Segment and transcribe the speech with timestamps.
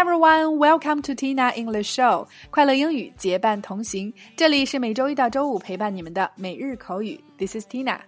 [0.00, 2.26] everyone, welcome to Tina English Show。
[2.48, 7.22] 快乐英语结伴同行，这里是每周一到周五陪伴你们的每日口语。
[7.36, 7.98] This is Tina，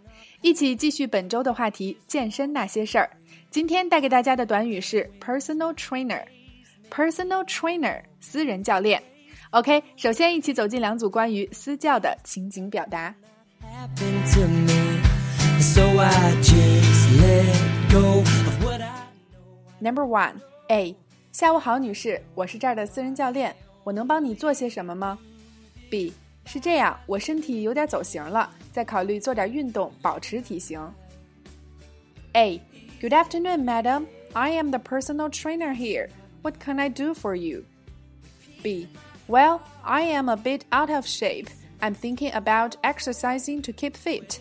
[0.40, 3.10] 一起继续本周的话题——健身那些事儿。
[3.50, 9.02] 今天带给大家的短语是 personal trainer。personal trainer，私人教练。
[9.50, 13.14] OK，首先一起走进两组关于私教的情景表达。
[19.80, 20.32] Number one
[20.68, 20.96] A，
[21.32, 25.18] 下午好，女士，我是这儿的私人教练，我能帮你做些什么吗？
[25.88, 26.12] B，
[26.44, 30.80] 是这样，我身体有点走形了，在考虑做点运动，保持体型。
[32.32, 34.06] A，Good afternoon, madam.
[34.32, 36.08] I am the personal trainer here.
[36.42, 37.64] What can I do for you?
[38.62, 38.88] B.
[39.28, 41.48] Well, I am a bit out of shape.
[41.80, 44.40] I'm thinking about exercising to keep fit.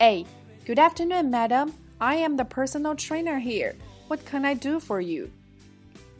[0.00, 0.24] A.
[0.64, 1.72] Good afternoon, madam.
[2.00, 3.74] I am the personal trainer here.
[4.08, 5.30] What can I do for you?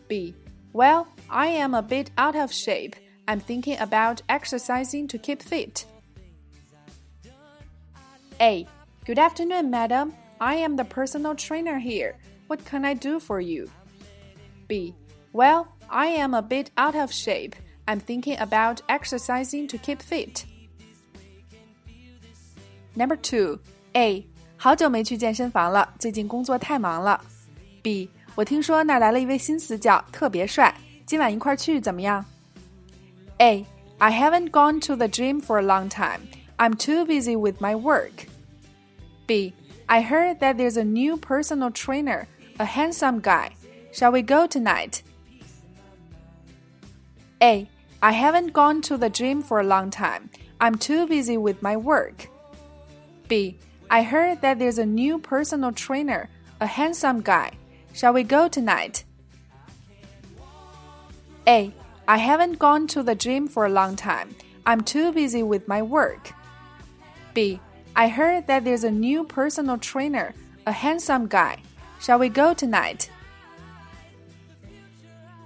[0.08, 0.34] B.
[0.72, 2.94] Well, I am a bit out of shape.
[3.26, 5.86] I'm thinking about exercising to keep fit.
[8.40, 8.66] A.
[9.04, 10.14] Good afternoon, madam.
[10.40, 12.16] I am the personal trainer here.
[12.46, 13.68] What can I do for you?
[14.68, 14.94] B.
[15.32, 17.56] Well, I am a bit out of shape.
[17.86, 20.44] I'm thinking about exercising to keep fit.
[22.94, 23.60] Number two,
[23.94, 24.26] A.
[24.56, 27.24] 好久没去健身房了，最近工作太忙了。
[27.83, 30.73] B，我听说那来了一位新私教，特别帅，
[31.05, 32.25] 今晚一块去怎么样
[33.39, 33.65] ？A.
[33.99, 36.21] I haven't gone to the gym for a long time.
[36.57, 38.27] I'm too busy with my work.
[39.27, 39.53] B.
[39.87, 42.25] I heard that there's a new personal trainer,
[42.57, 43.51] a handsome guy.
[43.91, 45.03] Shall we go tonight?
[47.41, 47.67] A.
[48.01, 50.29] I haven't gone to the gym for a long time.
[50.59, 52.29] I'm too busy with my work.
[53.27, 53.57] B.
[53.89, 56.29] I heard that there's a new personal trainer,
[56.61, 57.51] a handsome guy.
[57.92, 59.04] Shall we go tonight?
[61.46, 61.72] A.
[62.06, 64.28] I haven't gone to the gym for a long time.
[64.64, 66.32] I'm too busy with my work.
[67.34, 67.60] B.
[67.94, 70.32] I heard that there's a new personal trainer,
[70.66, 71.56] a handsome guy.
[72.00, 73.08] Shall we go tonight?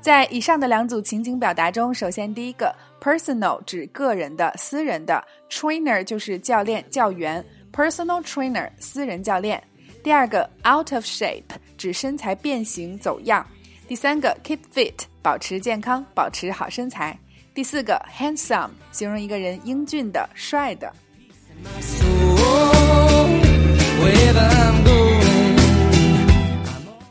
[0.01, 9.63] 在以上的两组情景表达中，首先第一个 personal 指个人的、私人的，trainer 就是教练、教员，personal trainer 私人教练。
[10.03, 11.45] 第二个 out of shape
[11.78, 13.46] 指身材变形、走样。
[13.88, 17.18] 第三个 keep fit 保持健康、保持好身材。
[17.54, 20.94] 第四个 handsome 形容一个人英俊的、帅的。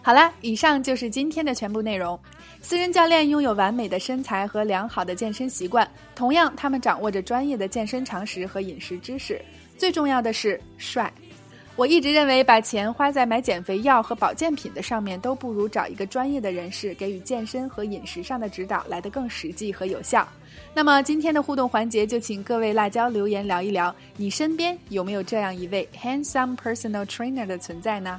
[0.02, 2.18] 好啦，以上就是今天的全部内容。
[2.62, 9.40] 私人教练拥有完美的身材和良好的健身习惯，同样，他们掌握着专业的健身常识和饮食知识。
[9.76, 11.12] 最重要的是帅。
[11.76, 20.26] 我一直认为，把钱花在买减肥药和保健品的上面，都不如找一个专业的人士给予健身和饮食上的指导来得更实际和有效。
[20.72, 28.18] 那么，今天的互动环节就请各位辣椒留言聊一聊，你身边有没有这样一位 handsome personal trainer 的存在呢